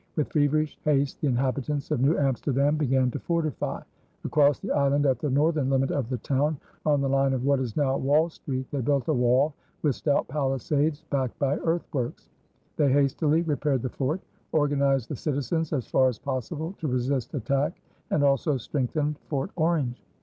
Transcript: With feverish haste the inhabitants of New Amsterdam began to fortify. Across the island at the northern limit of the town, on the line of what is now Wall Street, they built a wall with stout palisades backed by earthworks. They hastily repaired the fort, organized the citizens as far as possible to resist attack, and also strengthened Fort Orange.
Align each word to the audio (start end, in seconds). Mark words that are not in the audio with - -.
With 0.15 0.29
feverish 0.31 0.79
haste 0.83 1.21
the 1.21 1.27
inhabitants 1.27 1.91
of 1.91 2.01
New 2.01 2.17
Amsterdam 2.17 2.75
began 2.75 3.11
to 3.11 3.19
fortify. 3.19 3.83
Across 4.25 4.59
the 4.61 4.71
island 4.71 5.05
at 5.05 5.19
the 5.19 5.29
northern 5.29 5.69
limit 5.69 5.91
of 5.91 6.09
the 6.09 6.17
town, 6.17 6.57
on 6.87 7.01
the 7.01 7.07
line 7.07 7.33
of 7.33 7.45
what 7.45 7.59
is 7.59 7.77
now 7.77 7.97
Wall 7.97 8.27
Street, 8.27 8.65
they 8.71 8.81
built 8.81 9.07
a 9.09 9.13
wall 9.13 9.53
with 9.83 9.93
stout 9.95 10.27
palisades 10.27 11.03
backed 11.11 11.37
by 11.37 11.57
earthworks. 11.59 12.31
They 12.77 12.91
hastily 12.91 13.43
repaired 13.43 13.83
the 13.83 13.89
fort, 13.89 14.21
organized 14.53 15.07
the 15.07 15.15
citizens 15.15 15.71
as 15.71 15.85
far 15.85 16.09
as 16.09 16.17
possible 16.17 16.73
to 16.79 16.87
resist 16.87 17.35
attack, 17.35 17.79
and 18.09 18.23
also 18.23 18.57
strengthened 18.57 19.19
Fort 19.29 19.51
Orange. 19.55 20.01